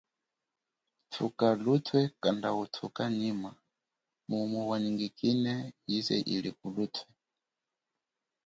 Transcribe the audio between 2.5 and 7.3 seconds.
utuka nyima, mumu wanyingine yize ili kulutwe.